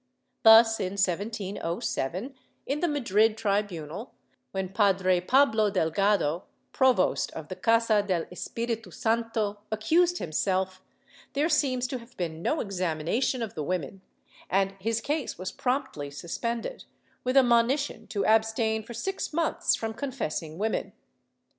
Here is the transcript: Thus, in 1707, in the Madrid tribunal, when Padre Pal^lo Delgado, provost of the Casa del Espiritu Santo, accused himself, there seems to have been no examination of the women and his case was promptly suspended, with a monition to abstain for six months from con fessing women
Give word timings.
Thus, 0.41 0.79
in 0.79 0.93
1707, 0.93 2.33
in 2.65 2.79
the 2.79 2.87
Madrid 2.87 3.37
tribunal, 3.37 4.15
when 4.51 4.69
Padre 4.69 5.21
Pal^lo 5.21 5.71
Delgado, 5.71 6.45
provost 6.73 7.31
of 7.33 7.49
the 7.49 7.55
Casa 7.55 8.01
del 8.01 8.23
Espiritu 8.31 8.89
Santo, 8.89 9.59
accused 9.71 10.17
himself, 10.17 10.81
there 11.33 11.49
seems 11.49 11.85
to 11.85 11.99
have 11.99 12.17
been 12.17 12.41
no 12.41 12.61
examination 12.61 13.43
of 13.43 13.53
the 13.53 13.61
women 13.61 14.01
and 14.49 14.71
his 14.79 15.01
case 15.01 15.37
was 15.37 15.51
promptly 15.51 16.09
suspended, 16.09 16.85
with 17.23 17.37
a 17.37 17.43
monition 17.43 18.07
to 18.07 18.25
abstain 18.25 18.81
for 18.81 18.95
six 18.95 19.31
months 19.31 19.75
from 19.75 19.93
con 19.93 20.11
fessing 20.11 20.57
women 20.57 20.93